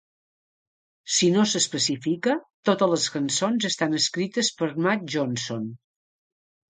Si 1.17 1.27
no 1.33 1.41
s'especifica, 1.49 2.33
totes 2.69 2.91
les 2.93 3.05
cançons 3.15 3.67
estan 3.69 3.93
escrites 3.99 4.49
per 4.63 4.71
Matt 4.87 5.05
Johnson. 5.17 5.69